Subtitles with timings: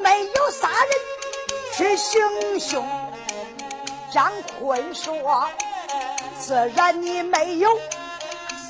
[0.00, 0.90] 没有杀人
[1.74, 2.86] 去行凶。
[4.12, 5.48] 张坤说
[6.38, 7.78] ：“自然你没有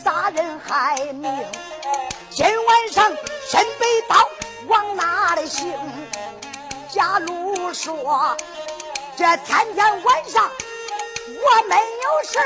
[0.05, 1.31] 杀人害命。
[2.31, 3.07] 今晚上
[3.49, 4.17] 身背刀
[4.69, 5.73] 往哪里行？”
[6.89, 8.37] 贾鲁说
[9.17, 10.51] ：“这天天晚上
[11.27, 12.39] 我没有事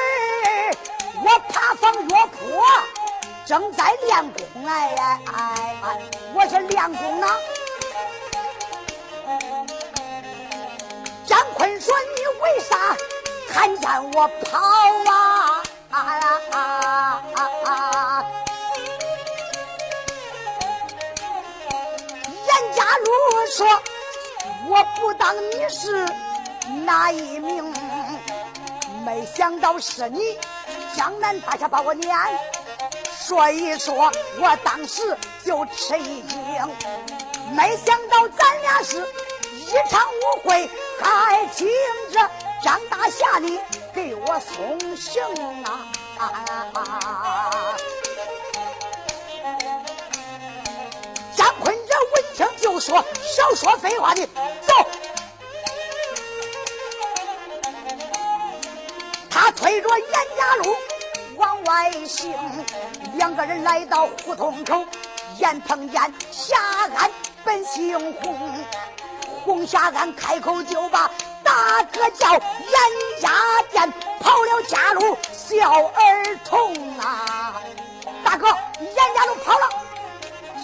[1.23, 2.63] 我爬房药铺。”
[3.47, 5.79] 正在练功哎呀哎，
[6.35, 7.29] 我是练功呢。
[11.37, 12.97] 张坤说：“你为啥
[13.47, 15.63] 看见我跑啊？”
[22.47, 23.07] 严家禄
[23.55, 23.69] 说
[24.71, 26.09] ：“我不当你是
[26.87, 27.71] 哪一名？
[29.05, 30.39] 没想到是你，
[30.97, 32.17] 江南大侠把我撵。”
[33.21, 35.15] 所以说，我当时
[35.45, 36.41] 就吃一惊，
[37.55, 39.07] 没想到咱俩是
[39.53, 41.67] 一场误会，还请
[42.13, 42.31] 着
[42.63, 43.59] 张大侠你
[43.95, 45.23] 给我送行
[45.65, 45.89] 啊！
[51.37, 54.33] 张坤这闻听就说：“少说废话的，走！”
[59.31, 60.75] 他推着严家路。
[61.37, 62.35] 往外行，
[63.17, 64.87] 两个人来到胡同口，
[65.39, 66.57] 眼碰眼，下
[66.97, 67.11] 安
[67.45, 68.65] 本姓洪，
[69.47, 71.09] 洪下安开口就把
[71.45, 77.63] 大哥叫严家店跑了家路，小儿童啊！
[78.25, 78.49] 大哥，
[78.81, 79.69] 严家路跑了，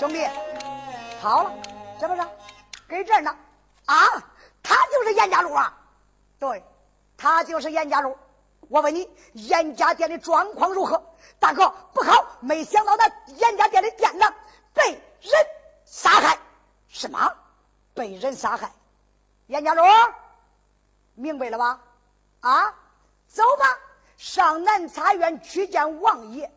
[0.01, 0.27] 兄弟，
[1.21, 1.53] 跑了，
[2.01, 2.23] 是不是？
[2.89, 3.33] 给这儿呢？
[3.87, 3.97] 啊，
[4.65, 5.73] 他就是严家路啊！
[6.41, 6.65] 对，
[7.17, 8.19] 他就是严家路。
[8.69, 11.01] 我问你，严家店的状况如何？
[11.39, 14.35] 大哥不好，没想到那严家店的店长
[14.75, 15.33] 被人
[15.85, 16.37] 杀害。
[16.89, 17.33] 什么？
[17.95, 18.73] 被人杀害？
[19.47, 19.83] 严家主，
[21.15, 21.81] 明白了吧？
[22.41, 22.75] 啊，
[23.29, 23.79] 走吧，
[24.17, 26.51] 上南茶院去见王爷，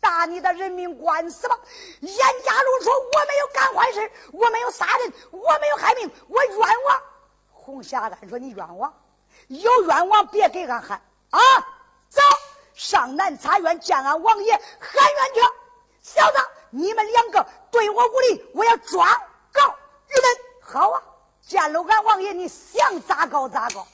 [0.00, 1.58] 打你的人命官司吧。
[2.00, 7.02] 严家禄说：“我没有干坏事，我没有杀人，我没有害命，我冤枉。”
[7.52, 8.94] 红霞安说：“你冤枉，
[9.48, 11.40] 有冤枉别给俺喊。”啊，
[12.08, 12.22] 走
[12.72, 15.40] 上南茶院见俺王爷喊冤去！
[16.00, 16.38] 小子，
[16.70, 19.06] 你们两个对我无礼，我要状
[19.52, 19.62] 告
[20.06, 20.47] 你们。
[20.70, 21.02] 好啊，
[21.40, 23.86] 见了俺王爷，你想咋搞咋搞。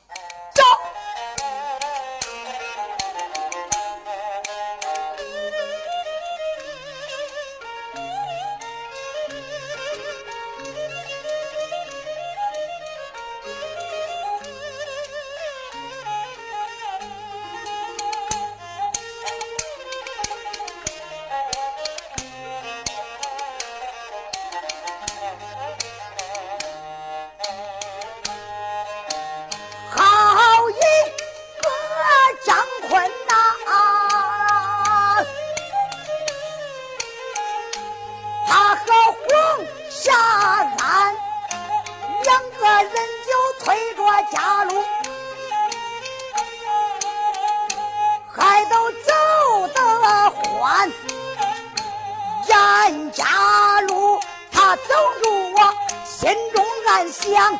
[52.74, 54.18] 咱家路
[54.50, 54.82] 他走
[55.22, 55.74] 着，我
[56.04, 57.56] 心中暗想：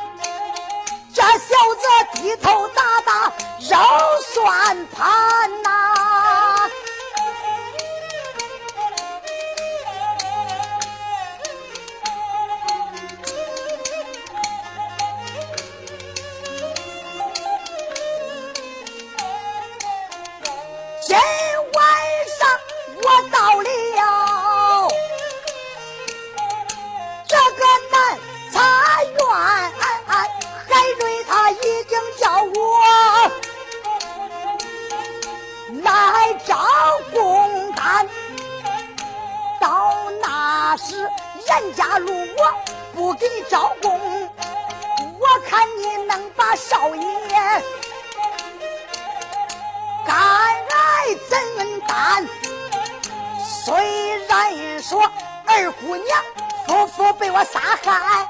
[1.15, 3.79] 这小子低头打打绕
[4.35, 6.04] 算盘呐。
[36.55, 36.61] 招
[37.13, 38.07] 公单，
[39.61, 39.91] 到
[40.23, 41.11] 那时
[41.49, 42.55] 严家如我
[42.95, 44.01] 不给你招工，
[45.19, 47.03] 我看你能把少爷
[50.07, 52.29] 敢来怎担？
[53.45, 55.03] 虽然说
[55.47, 56.23] 二姑娘
[56.69, 58.29] 夫妇被我杀害，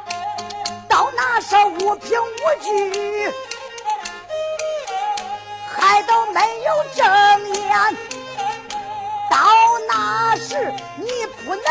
[0.89, 3.31] 到那时无凭无据，
[5.77, 7.05] 还都没有证
[7.53, 8.14] 言。
[9.89, 11.65] 那时你不能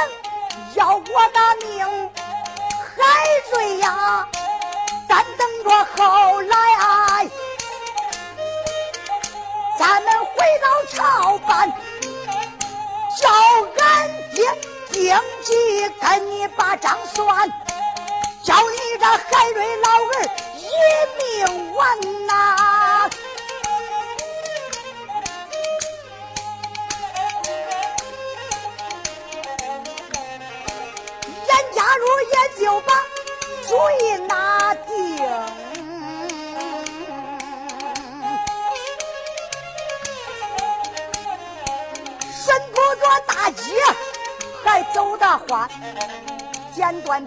[0.76, 2.10] 要我的命
[2.96, 3.04] 海
[3.52, 4.28] 瑞呀
[5.08, 6.64] 咱等着后来。
[9.78, 11.70] 咱们回到朝办
[13.20, 13.30] 叫
[13.84, 14.44] 俺爹
[14.92, 17.50] 定计跟你把账算
[18.44, 20.26] 叫你这海瑞老儿
[20.58, 22.63] 一命完呐。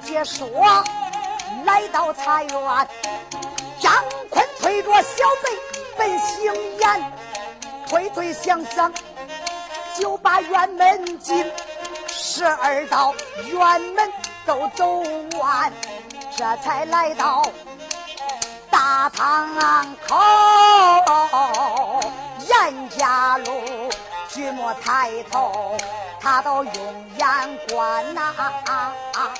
[0.07, 0.49] 解说，
[1.65, 2.89] 来到茶园，
[3.81, 3.93] 张
[4.31, 5.51] 坤推着小辈
[5.99, 7.13] 奔行宴，
[7.89, 8.93] 推推想想
[9.99, 11.51] 就把院门进，
[12.07, 13.13] 十二道
[13.47, 14.13] 院门
[14.47, 15.03] 都走
[15.39, 15.73] 完，
[16.37, 17.45] 这才来到
[18.71, 19.49] 大堂
[20.07, 20.17] 口，
[22.47, 23.91] 严家路，
[24.29, 25.77] 举目抬头。
[26.19, 26.75] 他都用
[27.19, 28.45] 眼观呐，严
[28.75, 29.31] 家路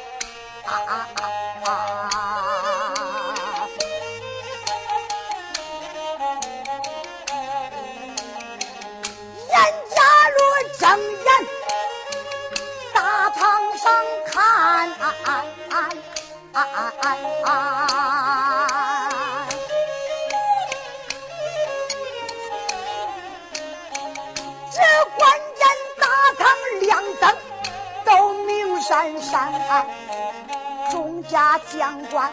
[10.79, 11.29] 睁眼
[12.93, 13.93] 大堂上
[14.27, 14.91] 看
[28.81, 29.87] 山山。
[30.91, 32.33] 众家将官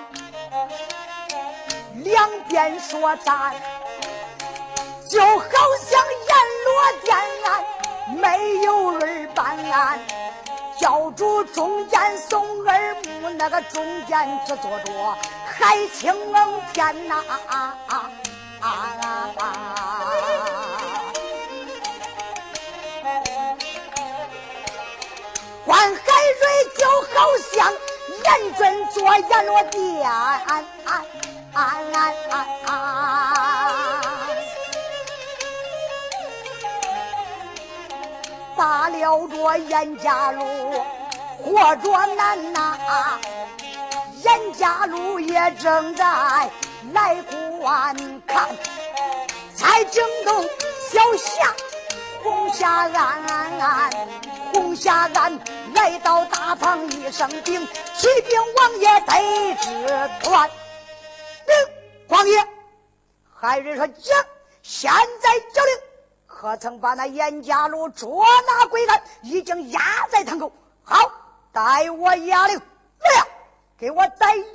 [2.04, 3.56] 两边说战，
[5.10, 5.48] 就好
[5.82, 6.00] 像
[6.30, 6.36] 阎
[6.66, 6.68] 罗
[7.04, 7.48] 殿案
[8.16, 10.00] 没有人办案。
[10.80, 16.14] 教主中间送耳目，那个中间只坐着海清
[16.74, 17.24] 天呐。
[25.66, 26.44] 关海瑞
[26.78, 27.68] 就好像
[28.24, 30.10] 严准做阎罗殿，
[38.56, 40.46] 打了着严家路，
[41.44, 42.78] 活着难呐。
[44.24, 46.06] 严家路也正在
[46.94, 47.22] 来
[47.60, 47.94] 观
[48.26, 48.48] 看，
[49.58, 50.42] 才惊动
[50.90, 51.54] 小霞
[52.24, 52.88] 红霞
[53.60, 54.33] 安。
[54.74, 55.40] 红霞庵
[55.76, 57.64] 来到大堂，一声禀，
[57.96, 59.88] 启禀王爷得知
[60.24, 60.50] 断。
[61.46, 61.56] 禀
[62.08, 62.48] 王爷，
[63.32, 64.26] 海瑞说将，
[64.64, 64.92] 现
[65.22, 65.80] 在交令，
[66.26, 69.04] 可曾把那严家路捉拿归案？
[69.22, 69.80] 已经押
[70.10, 70.52] 在堂口。
[70.82, 70.98] 好，
[71.52, 72.58] 待我押令。
[72.58, 73.28] 来呀，
[73.78, 74.46] 给我带严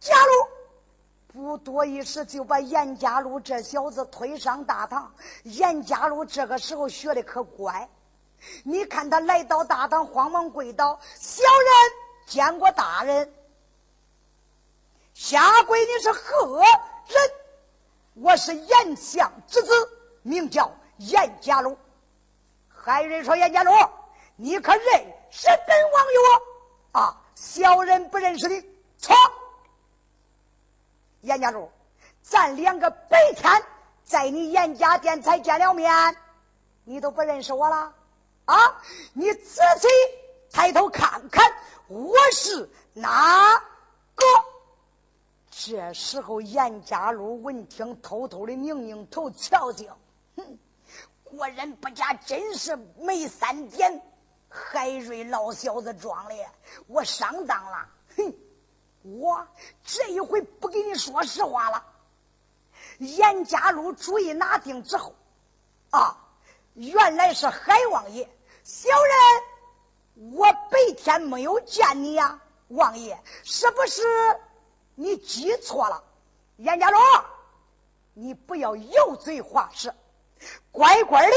[0.00, 0.32] 家路。
[1.34, 5.12] 不多一时，就把严家路这小子推上大堂。
[5.42, 7.90] 严家路这个时候学的可乖。
[8.64, 10.98] 你看他来到大堂，慌忙跪倒。
[11.16, 11.92] 小人
[12.26, 13.32] 见过大人，
[15.14, 16.66] 下跪你是何人？
[18.14, 19.72] 我是严相之子，
[20.22, 21.78] 名叫严家禄。
[22.68, 23.70] 海瑞说：“严家禄，
[24.34, 24.82] 你可认
[25.30, 27.00] 识本王爷？
[27.00, 28.60] 啊，小人不认识你。
[28.98, 29.14] 错。
[31.20, 31.70] 严家禄，
[32.22, 33.62] 咱两个白天
[34.04, 36.16] 在你严家店才见了面，
[36.84, 37.92] 你都不认识我了？”
[38.48, 38.80] 啊！
[39.12, 39.86] 你仔细
[40.50, 41.52] 抬头看看，
[41.86, 43.58] 我是哪
[44.14, 44.24] 个？
[45.50, 49.98] 这时候，严家禄闻听，偷偷的拧拧头，瞧瞧，
[50.36, 50.58] 哼，
[51.24, 54.02] 果然不假，真是没三点。
[54.48, 56.34] 海瑞老小子装的，
[56.86, 57.86] 我上当了。
[58.16, 58.34] 哼，
[59.02, 59.46] 我
[59.84, 61.84] 这一回不给你说实话了。
[62.96, 65.14] 严家禄主意拿定之后，
[65.90, 66.16] 啊，
[66.72, 68.26] 原来是海王爷。
[68.68, 74.02] 小人，我白天没有见你呀，王爷，是不是
[74.94, 76.04] 你记错了？
[76.56, 77.00] 严家龙，
[78.12, 79.94] 你不要油嘴滑舌，
[80.70, 81.32] 乖乖的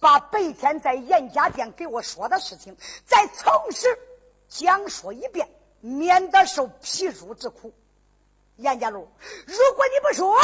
[0.00, 2.76] 把白天在严家店给我说的事情
[3.06, 3.98] 再从实
[4.50, 5.50] 讲说一遍，
[5.80, 7.72] 免得受皮书之苦。
[8.56, 9.10] 严家龙，
[9.46, 10.38] 如果你不说，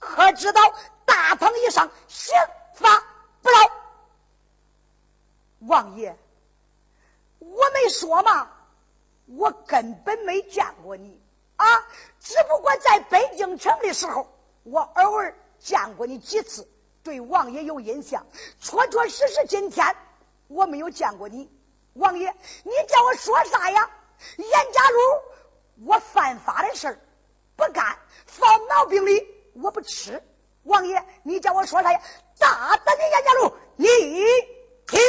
[0.00, 0.60] 可知道
[1.04, 2.34] 大堂以上刑
[2.74, 3.00] 罚
[3.42, 3.58] 不饶？
[5.60, 6.16] 王爷，
[7.38, 8.50] 我没说嘛，
[9.26, 11.20] 我根本没见过你
[11.56, 11.66] 啊！
[12.20, 14.26] 只不过在北京城的时候，
[14.64, 16.68] 我偶尔见过你几次，
[17.02, 18.24] 对王爷有印象。
[18.60, 19.96] 确确实实，今天
[20.48, 21.50] 我没有见过你。
[21.94, 22.30] 王爷，
[22.62, 23.90] 你叫我说啥呀？
[24.36, 26.98] 严家禄，我犯法的事儿
[27.56, 30.22] 不干，放毛病里我不吃。
[30.64, 32.00] 王爷，你叫我说啥呀？
[32.38, 33.86] 大胆的严家禄，你
[34.86, 35.00] 听。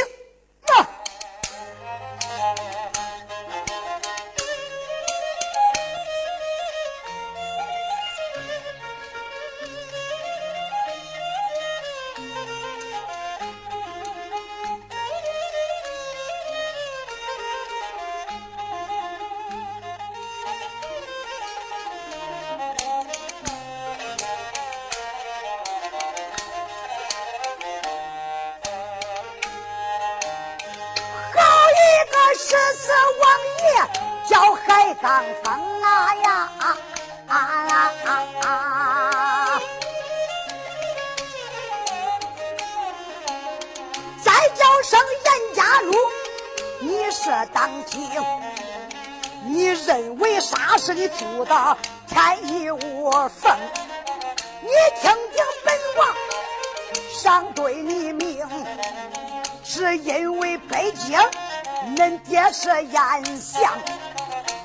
[62.77, 62.99] 爹是燕
[63.41, 63.73] 相，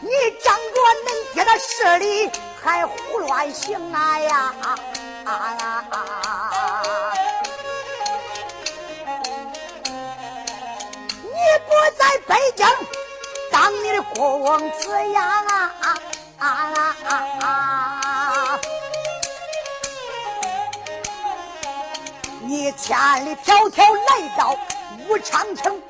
[0.01, 0.11] 你
[0.45, 0.77] 仗着
[1.07, 2.31] 恁爹的势力
[2.63, 4.55] 还胡乱行啊呀！
[11.23, 11.31] 你
[11.67, 12.67] 不在北京
[13.51, 15.45] 当你的公子呀！
[22.45, 24.55] 你千里迢迢来到
[25.09, 25.81] 武昌城，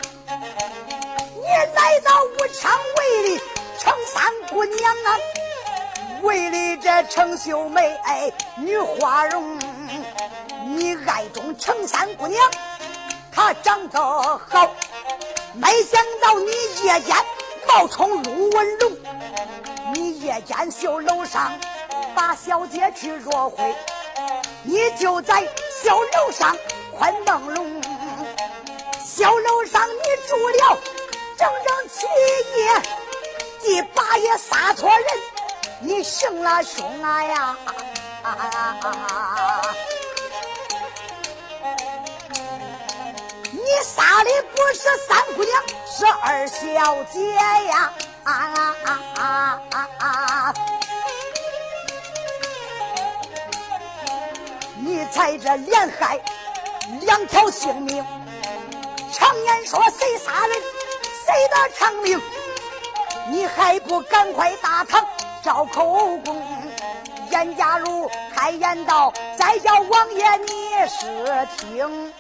[1.53, 3.43] 你来到武昌为了
[3.79, 5.19] 城三姑娘啊，
[6.23, 9.59] 为了这程秀梅哎女花容，
[10.65, 12.43] 你爱中程三姑娘，
[13.31, 14.75] 她长得好，
[15.53, 16.51] 没想到你
[16.87, 17.15] 夜间
[17.69, 18.97] 冒充陆文龙，
[19.93, 21.53] 你夜间绣楼上
[22.15, 23.75] 把小姐去若会，
[24.63, 25.47] 你就在。
[25.83, 26.57] 小楼上
[26.97, 27.83] 宽朦胧，
[29.05, 30.79] 小楼上你住了
[31.43, 32.07] 整整七
[32.57, 32.71] 夜，
[33.63, 35.05] 第八夜杀错人，
[35.81, 37.57] 你行了凶啊呀！
[43.51, 47.93] 你杀的不是三姑娘，是二小姐呀！
[48.23, 50.55] 啊啊啊啊啊！
[54.77, 56.21] 你在这连害
[57.01, 58.07] 两条性命，
[59.13, 60.63] 常言说谁杀人
[61.33, 62.21] 谁得长命，
[63.31, 65.03] 你还不赶快大堂
[65.43, 66.43] 招口供？
[67.31, 72.13] 严家禄开言道：“再叫王爷你是听。”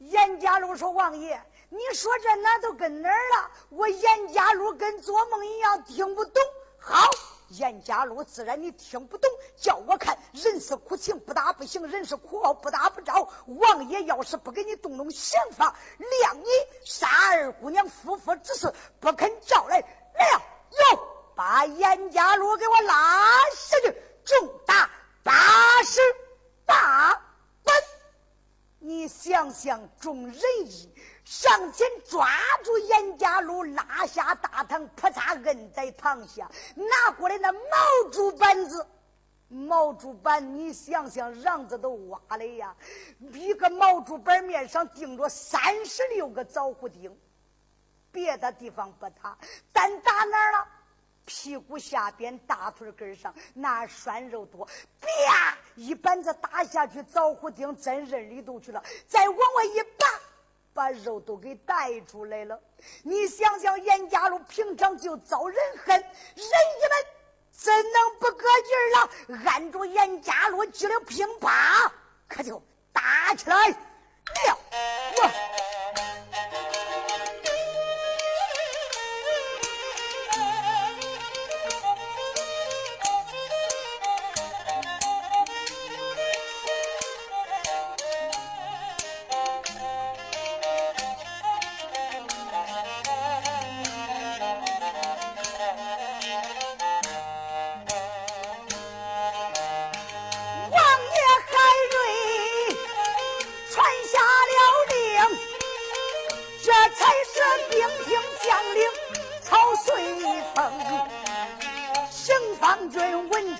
[0.00, 3.50] 严家禄说：“王爷，你说这哪都跟哪儿了？
[3.68, 6.42] 我严家禄跟做梦一样，听不懂。”
[6.80, 7.06] 好。
[7.48, 13.28] 严家禄自然你听不懂，叫我看人是苦情不打不行，人是苦傲不打不着。
[13.46, 16.46] 王爷要是不给你动动刑法，谅你
[16.84, 20.42] 杀二姑娘夫妇之事，不肯招来，来
[20.92, 20.98] 哟，
[21.34, 24.90] 把严家禄给我拉下去，重打
[25.22, 25.32] 八
[25.84, 26.00] 十
[26.64, 27.12] 大
[27.62, 27.74] 板。
[28.78, 30.92] 你想想，众人义。
[31.26, 32.24] 上前抓
[32.62, 38.86] 住严家禄，拉下大堂，扑嚓摁在堂下，拿过来那毛竹板子。
[39.48, 42.72] 毛竹板，你想想，瓤子都挖了呀！
[43.32, 47.16] 一个毛竹板面上钉着三十六个枣胡钉，
[48.12, 49.36] 别的地方不打，
[49.72, 50.68] 单打哪儿了？
[51.24, 54.64] 屁股下边、大腿根上，那拴肉多，
[55.00, 55.58] 啪！
[55.74, 59.82] 一板子打下去，枣胡钉真认里头去了，再往外一。
[60.76, 62.60] 把肉都给带出来了，
[63.02, 66.06] 你想想，严家路平常就遭人恨，人
[66.36, 67.06] 家们
[67.50, 68.44] 怎能不搁
[69.26, 69.40] 劲了？
[69.50, 71.90] 按住严家路举了乒乓，
[72.28, 73.76] 可就打起来了。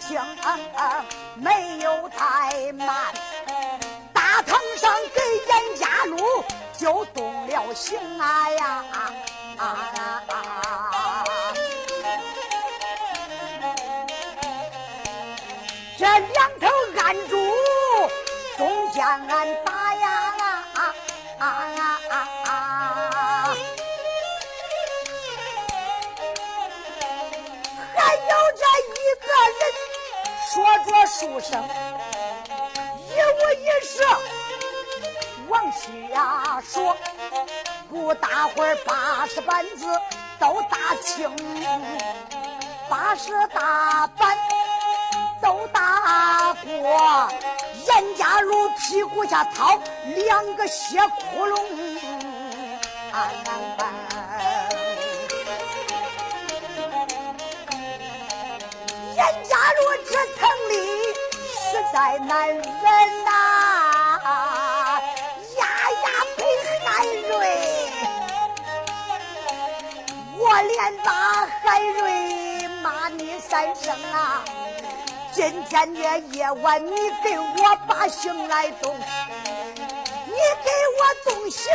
[0.09, 0.25] 行
[1.35, 3.13] 没有怠慢，
[4.13, 6.45] 大堂上给严家禄
[6.79, 8.85] 就动了刑啊呀！
[15.99, 16.69] 这两头
[17.03, 17.37] 按住，
[18.57, 20.09] 中间俺打呀！
[21.41, 21.51] 啊
[27.95, 28.23] 还有
[28.57, 29.27] 这一个
[29.59, 29.86] 人。
[30.57, 31.63] 说着书声，
[33.11, 34.03] 一五一十
[35.49, 36.97] 往下说，
[37.91, 39.87] 不大会儿八十板子
[40.41, 41.31] 都打清，
[42.89, 44.39] 八十大板
[45.43, 47.29] 都打过，
[47.87, 49.79] 严家禄屁股下掏
[50.15, 51.61] 两个血窟窿。
[59.73, 60.75] 路这城里
[61.45, 62.65] 实在难忍
[63.25, 63.29] 呐，
[65.57, 66.07] 丫丫
[66.37, 66.39] 陪
[66.85, 66.87] 海
[67.29, 67.35] 瑞，
[70.39, 71.11] 我连把
[71.63, 74.45] 海瑞骂你三声啊！
[75.33, 81.73] 今天的夜晚你给我把刑来动，你给我动刑，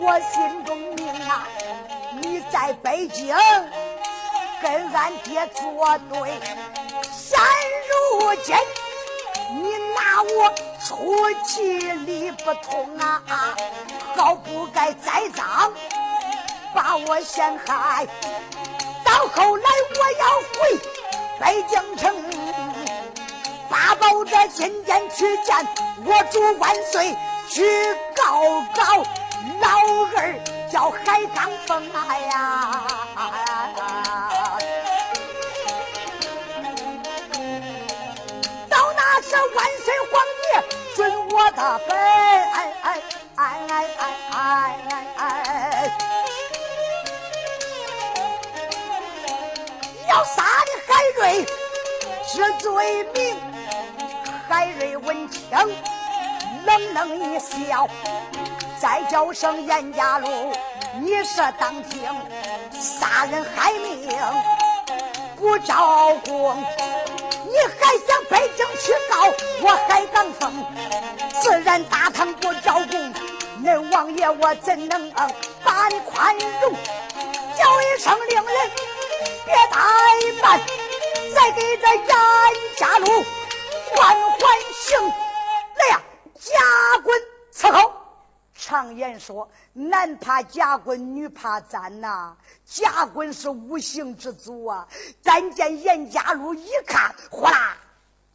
[0.00, 1.46] 我心中明啊！
[2.20, 3.36] 你在北京。
[4.60, 6.40] 跟俺爹作对，
[7.02, 7.38] 现
[7.88, 8.56] 如今
[9.62, 10.52] 你拿我
[10.84, 13.22] 出气理不通啊！
[14.16, 15.72] 好不该栽赃，
[16.74, 18.06] 把我陷害。
[19.04, 19.64] 到后来
[19.96, 20.58] 我要回
[21.38, 22.14] 北京城，
[23.70, 25.56] 八宝这金殿去见
[26.04, 27.16] 我主万岁，
[27.48, 27.64] 去
[28.16, 28.42] 告
[28.74, 29.04] 告
[29.60, 29.68] 老
[30.16, 30.34] 二
[30.70, 32.82] 叫海刚峰啊呀！
[39.30, 40.12] 这万岁皇
[40.44, 40.50] 爷
[40.96, 41.90] 准我的本，
[50.08, 51.44] 要杀的海瑞
[52.34, 53.16] 这罪名。
[54.48, 55.46] 海瑞闻听，
[56.64, 57.86] 冷冷一笑，
[58.80, 60.52] 再叫声严家路，
[61.02, 62.02] 你是当庭
[62.72, 64.08] 杀人害命，
[65.36, 66.64] 不招供。
[67.48, 70.52] 你还想北京去告我还敢封？
[71.40, 73.14] 自然大唐不招供，
[73.64, 75.10] 恁王爷我怎能
[75.64, 76.72] 把你宽容？
[77.56, 78.70] 叫一声令人
[79.46, 80.60] 别怠慢，
[81.34, 82.06] 再给这严
[82.76, 83.24] 家路
[83.94, 84.40] 缓缓
[84.74, 85.00] 刑。
[85.78, 86.02] 来呀，
[86.38, 87.20] 夹棍
[87.52, 87.97] 伺候。
[88.60, 92.36] 常言说，男怕夹棍，女怕簪呐。
[92.64, 94.86] 夹棍是无形之祖啊！
[95.22, 97.76] 但见严家禄一看，呼啦，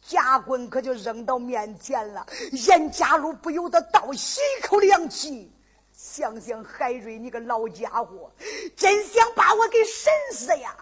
[0.00, 2.26] 夹棍可就扔到面前了。
[2.52, 5.52] 严家禄不由得倒吸一口凉气，
[5.92, 8.32] 想想海瑞，你个老家伙，
[8.74, 10.74] 真想把我给审死呀！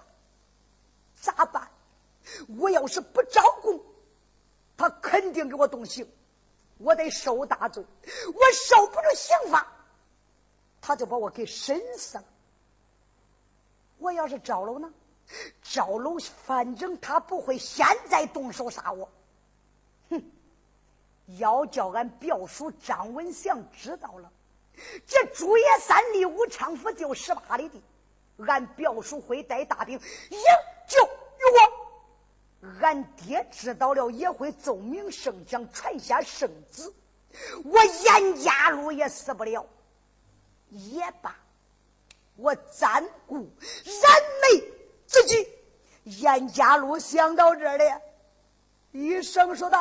[1.20, 1.68] 咋办？
[2.58, 3.80] 我要是不招供，
[4.76, 6.08] 他肯定给我动刑，
[6.82, 7.84] 我得受大罪，
[8.26, 9.66] 我受不住刑罚，
[10.80, 12.24] 他就把我给审死了。
[13.98, 14.92] 我要是招楼呢？
[15.62, 19.08] 招楼，反正他不会现在动手杀我。
[20.10, 20.22] 哼！
[21.38, 24.30] 要叫俺表叔张文祥知道了，
[25.06, 27.80] 这朱爷三里武昌府就十八里地，
[28.46, 30.38] 俺表叔会带大兵营
[30.88, 31.81] 救于我。
[32.80, 36.92] 俺爹知道了也会奏明圣将，传下圣旨，
[37.64, 39.66] 我严家路也死不了。
[40.70, 41.36] 也罢。
[42.36, 43.36] 我暂顾
[43.84, 44.64] 燃眉
[45.06, 45.48] 之急，
[46.04, 47.84] 严家禄想到这里，
[48.92, 49.78] 一声说道：“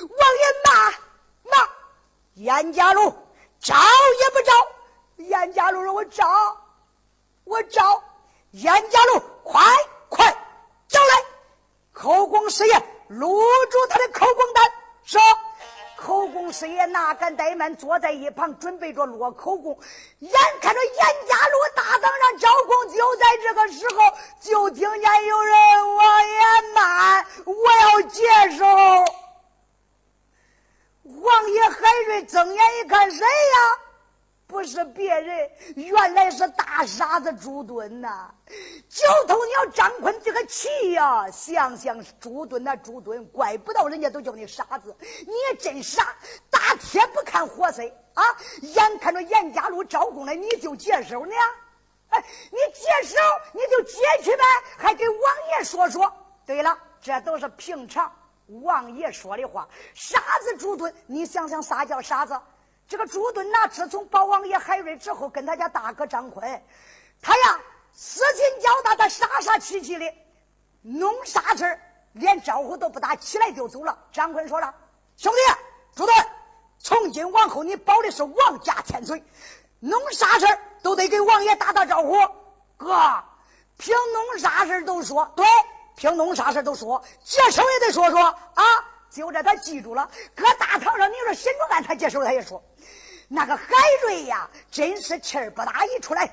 [0.00, 0.90] 王爷骂
[1.50, 1.68] 骂，
[2.34, 3.14] 严家禄
[3.60, 4.52] 招也不招。”
[5.28, 6.26] 严家禄说：“我招，
[7.44, 8.02] 我招。”
[8.50, 9.62] 严家禄快，
[12.02, 12.74] 口供师爷
[13.06, 14.72] 录住他的口供单，
[15.04, 15.20] 说。
[15.94, 19.78] 口供师爷哪敢怠慢，坐在一旁准备着落口供。
[20.18, 20.96] 眼看着严
[21.28, 26.40] 家路大堂上招供，就在这个时候，就听见有人王爷
[26.74, 28.26] 慢，我要接
[28.58, 28.66] 手。
[31.04, 33.78] 王爷海瑞睁眼一看，谁呀？
[34.52, 38.30] 不是别人，原来是大傻子朱敦呐！
[38.86, 41.26] 九头鸟张坤这个气呀！
[41.30, 46.14] 想想朱敦那朱敦，怪不到人家都叫你傻子，你也真傻！
[46.50, 48.22] 打铁不看活塞啊！
[48.60, 51.32] 眼看着严家路招供了，你就接手呢？
[52.10, 53.16] 哎，你接手
[53.54, 54.44] 你就接去呗，
[54.76, 55.18] 还给王
[55.56, 56.12] 爷说说。
[56.44, 58.14] 对了，这都是平常
[58.60, 59.66] 王爷说的话。
[59.94, 62.38] 傻子朱敦，你想想啥叫傻子？
[62.92, 66.62] 这个朱敦呐，自从保王爷海瑞之后，跟他家大哥张坤，
[67.22, 67.58] 他呀
[67.90, 70.14] 私情交大，他傻傻气气的
[70.82, 71.80] 弄啥事
[72.12, 73.98] 连招呼都不打，起来就走了。
[74.12, 74.74] 张坤说了
[75.16, 75.38] ：“兄弟
[75.96, 76.14] 朱敦，
[76.78, 79.24] 从今往后你保的是王家千岁，
[79.80, 80.46] 弄啥事
[80.82, 82.14] 都得给王爷打打招呼。
[82.76, 83.24] 哥，
[83.78, 85.46] 凭弄啥事都说对，
[85.96, 88.62] 凭弄啥事都说，接手也得说说啊。
[89.08, 92.62] 就这他记住了，搁大堂上你说心中暗，他接手他也说。”
[93.34, 93.64] 那个海
[94.02, 96.30] 瑞呀，真是气儿不打，一出来，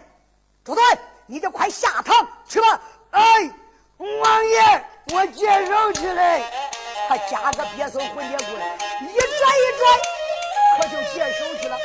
[0.65, 0.83] 朱敦，
[1.27, 2.81] 你就快下堂去吧。
[3.11, 3.49] 哎，
[3.97, 4.83] 王爷，
[5.13, 6.43] 我接手去嘞。
[7.07, 8.53] 他夹个别手混结棍，
[9.01, 9.81] 一拽一拽，
[10.77, 11.77] 可就接手去了。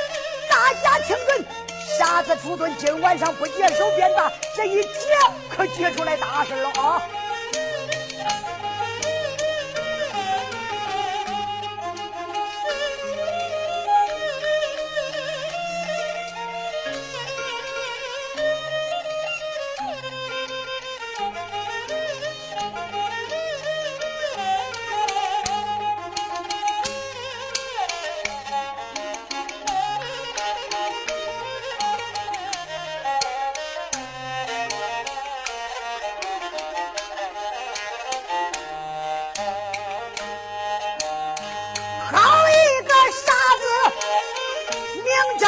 [0.50, 1.44] 大家听准，
[1.96, 5.16] 傻子朱敦今晚上不接手便罢，这一接
[5.48, 7.00] 可接出来大事了啊！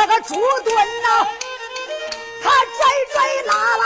[0.09, 1.27] 这个朱墩呐，
[2.40, 2.79] 他拽
[3.12, 3.83] 拽拉拉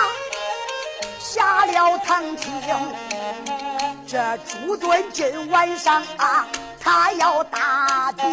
[1.19, 2.53] 下了堂厅。
[4.07, 6.47] 这朱墩今晚上啊，
[6.79, 8.29] 他要大便，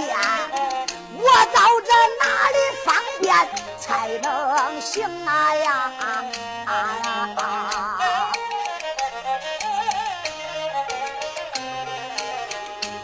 [1.14, 3.34] 我到这哪里方便
[3.80, 5.92] 才能行啊呀？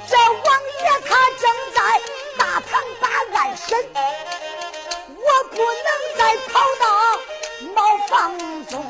[0.10, 0.44] 这王
[0.82, 1.80] 爷他正在
[2.38, 3.08] 大堂把
[3.40, 3.80] 案审，
[5.56, 5.88] 不能
[6.18, 6.86] 再跑到
[7.74, 8.12] 茅房
[8.66, 8.84] 中，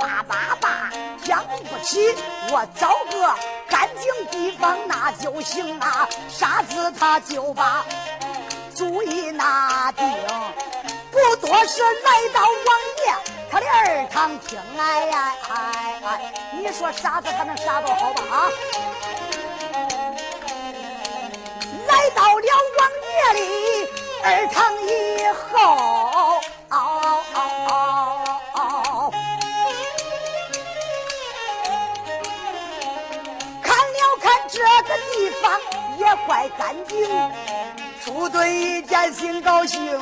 [0.00, 0.90] 叭叭叭
[1.24, 2.14] 讲不起，
[2.50, 3.34] 我找个
[3.68, 6.08] 干净地方那就行啊。
[6.28, 7.84] 傻子他就把
[8.74, 10.06] 主意拿定，
[11.10, 13.12] 不多时来到王爷
[13.50, 18.48] 他的二堂厅，哎呀哎哎，你说傻子他能傻到好吧啊？
[21.88, 22.90] 来到了王
[23.34, 23.87] 爷的
[24.22, 24.88] 二堂以
[25.32, 26.40] 后，
[33.62, 35.42] 看了看这个地方
[35.98, 36.92] 也怪干净。
[38.04, 39.98] 朱墩一见心高兴，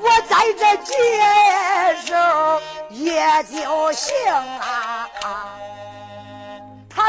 [0.00, 0.92] 我在这接
[2.06, 2.14] 受
[2.90, 4.77] 也就行啊。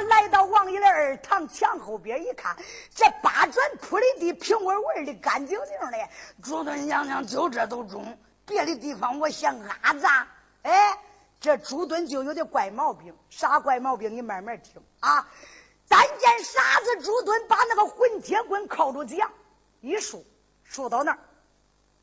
[0.02, 2.56] 来到王爷的二堂墙后边一看，
[2.94, 6.10] 这八砖铺的地平稳稳的、干净净的。
[6.44, 10.28] 朱墩娘娘就这都中，别的地方我嫌阿杂。
[10.64, 10.98] 哎，
[11.40, 14.14] 这朱墩就有点怪毛病，啥怪毛病？
[14.16, 15.28] 你慢慢听啊。
[15.88, 19.32] 但见傻子朱墩把那个混铁棍靠住墙，
[19.82, 20.26] 一竖，
[20.64, 21.20] 竖到那儿，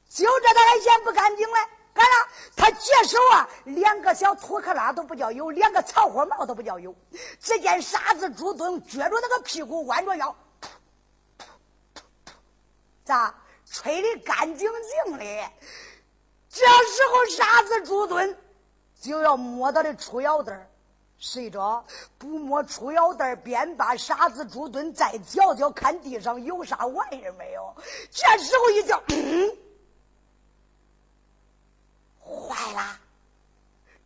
[0.08, 1.54] 就这他还嫌不干净嘞。
[1.96, 6.94] 干了，他解手啊，连个小土克拉都不叫有，连个草花帽都不叫有。
[7.40, 10.36] 只见傻子朱墩撅着那个屁股，弯着腰，
[13.04, 14.70] 咋吹的干净
[15.06, 15.50] 净的？
[16.50, 18.38] 这时候傻子朱墩
[19.00, 20.70] 就要摸他的出腰带
[21.18, 21.84] 谁着
[22.16, 27.74] 不摸出腰带便把傻子朱墩再瞧瞧，看地上有啥玩意没有。
[28.10, 29.02] 这时候一叫。
[32.26, 32.98] 坏了！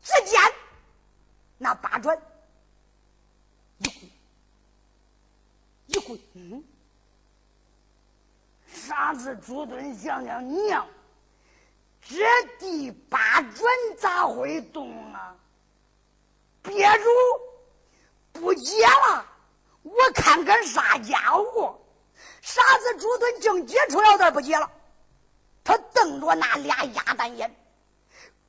[0.03, 0.41] 只见
[1.59, 2.19] 那八转
[3.79, 4.11] 一跪
[5.87, 6.65] 一跪，嗯，
[8.67, 10.87] 傻子朱墩想想娘，
[12.01, 12.17] 这
[12.59, 15.37] 第八转咋会动啊？
[16.63, 17.05] 别主
[18.33, 19.27] 不接了，
[19.83, 21.79] 我看看啥家伙！
[22.43, 24.71] 傻子朱墩正接出腰带不接了，
[25.63, 27.55] 他瞪着那俩鸭蛋眼。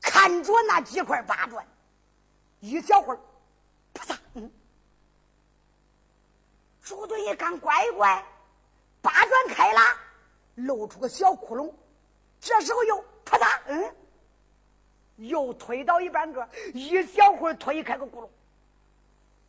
[0.01, 1.65] 看着那几块八砖，
[2.59, 3.19] 一小会儿，
[3.93, 4.51] 啪嚓，嗯，
[6.81, 8.25] 朱墩一看，乖乖，
[9.01, 9.79] 八砖开了，
[10.55, 11.71] 露出个小窟窿。
[12.39, 13.95] 这时候又啪嗒，嗯，
[15.17, 18.29] 又推到一半个，一小会儿推开个窟窿。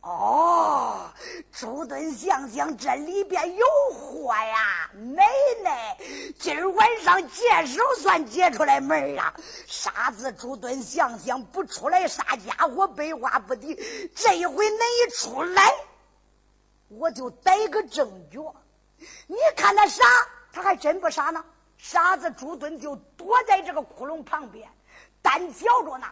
[0.03, 1.09] 哦，
[1.53, 4.91] 朱墩想想，这里边有货呀！
[4.93, 5.23] 奶
[5.63, 5.97] 奶，
[6.37, 9.33] 今儿晚上解手算解出来门了。
[9.65, 13.75] 傻子朱墩想想，不出来啥家伙，白话不提。
[14.13, 15.73] 这一回恁一出来，
[16.89, 18.53] 我就逮个正觉。
[19.27, 20.03] 你看他傻，
[20.51, 21.41] 他还真不傻呢。
[21.77, 24.69] 傻子朱墩就躲在这个窟窿旁边，
[25.21, 26.05] 单脚着呢，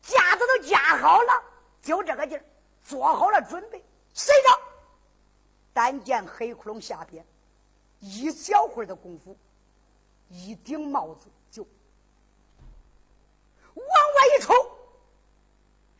[0.00, 1.42] 架子都架好了，
[1.82, 2.44] 就这个劲儿。
[2.84, 4.60] 做好了准备，谁着？
[5.72, 7.26] 但见黑窟窿下边，
[7.98, 9.36] 一小会儿的功夫，
[10.28, 11.64] 一顶帽子就
[13.74, 14.54] 往外一抽。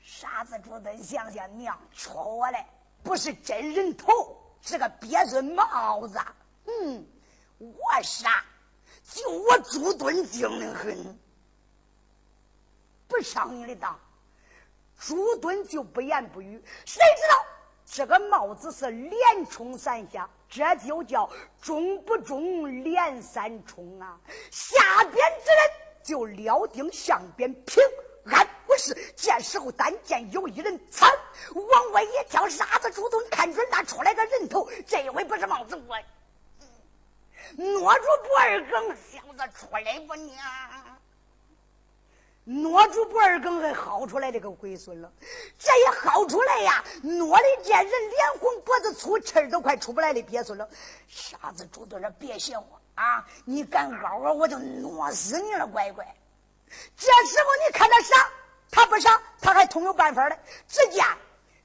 [0.01, 2.65] 傻子朱墩想想，娘戳我嘞，
[3.03, 6.21] 不是真人头，是个鳖孙帽子。
[6.67, 7.05] 嗯，
[7.59, 8.45] 我傻，
[9.03, 11.19] 就我朱墩精灵很，
[13.09, 13.99] 不上你的当。
[15.07, 17.45] 朱墩就不言不语，谁知道
[17.85, 21.29] 这个帽子是连冲三下，这就叫
[21.61, 24.19] 中不中连三冲啊！
[24.51, 25.71] 下边之人
[26.03, 27.83] 就撩定向边平
[28.25, 28.95] 安无事。
[29.15, 31.07] 这时候但见有一人噌
[31.55, 35.99] 往外一跳，傻子朱墩看准那出来个人头，这回不是帽子我，
[37.57, 40.43] 挪住不二更，小子出来不娘？
[42.45, 45.11] 挪住不二更，还薅出来这个龟孙了。
[45.59, 50.69] 这一薅出来呀，挪的这人脸红脖子粗，气儿都快出不来的鳖孙了。
[51.09, 53.25] 傻子猪墩说：“别嫌我啊！
[53.47, 56.05] 你敢嗷我，我就挪死你了，乖乖！”
[56.97, 58.29] 这时候你看他傻，
[58.71, 60.39] 他不傻，他还通有办法的。
[60.69, 61.03] 只见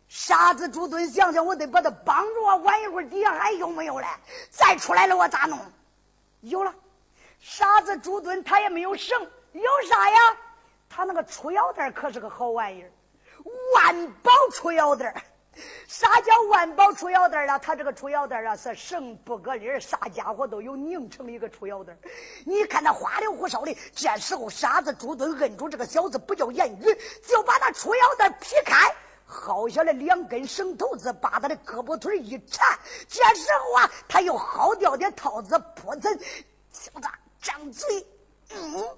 [0.07, 2.55] 傻子猪墩想想，我得把他绑住啊！
[2.55, 4.07] 晚一会儿底下还有没有嘞？
[4.49, 5.59] 再出来了，我咋弄？
[6.39, 6.73] 有了。
[7.41, 10.37] 傻子朱墩他也没有绳，有啥呀？
[10.89, 12.91] 他那个出腰带可是个好玩意儿，
[13.75, 15.23] 万宝出腰带
[15.87, 17.59] 啥叫万宝出腰带啊？
[17.59, 21.97] 他这个出腰带啊，是绳不搁里啥家伙都有拧成一个出腰带
[22.45, 26.97] 你看他花里胡哨的，这时候傻子朱墩摁住这个小子，不叫言语，
[27.27, 28.95] 就把那出腰带劈开，
[29.29, 32.65] 薅下来两根绳头子，把他的胳膊腿一缠。
[33.09, 36.17] 这时候啊，他又薅掉点套子，扑腾，
[36.71, 37.07] 小子
[37.41, 38.07] 张嘴，
[38.55, 38.97] 嗯，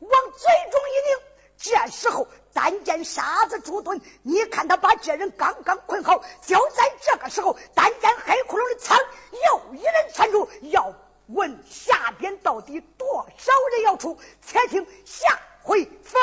[0.00, 1.24] 往嘴中一拧。
[1.56, 8.98] 这时候，单见傻子朱墩，你看他把这人刚刚捆好，就在这个时候，单见黑窟窿的仓
[9.46, 10.92] 又一人窜出，要
[11.28, 14.18] 问下边到底多少人要出？
[14.44, 16.22] 且听下回分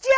[0.00, 0.08] 解。